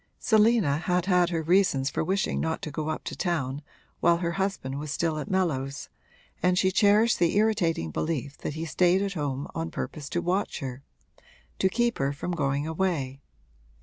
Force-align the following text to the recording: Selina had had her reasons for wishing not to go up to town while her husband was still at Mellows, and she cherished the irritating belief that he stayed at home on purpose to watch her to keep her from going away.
Selina 0.17 0.79
had 0.79 1.05
had 1.05 1.29
her 1.29 1.43
reasons 1.43 1.91
for 1.91 2.03
wishing 2.03 2.39
not 2.39 2.63
to 2.63 2.71
go 2.71 2.89
up 2.89 3.03
to 3.03 3.15
town 3.15 3.61
while 3.99 4.17
her 4.17 4.31
husband 4.31 4.79
was 4.79 4.89
still 4.89 5.19
at 5.19 5.29
Mellows, 5.29 5.89
and 6.41 6.57
she 6.57 6.71
cherished 6.71 7.19
the 7.19 7.35
irritating 7.35 7.91
belief 7.91 8.35
that 8.39 8.55
he 8.55 8.65
stayed 8.65 9.03
at 9.03 9.13
home 9.13 9.47
on 9.53 9.69
purpose 9.69 10.09
to 10.09 10.19
watch 10.19 10.57
her 10.57 10.81
to 11.59 11.69
keep 11.69 11.99
her 11.99 12.11
from 12.13 12.31
going 12.31 12.65
away. 12.65 13.21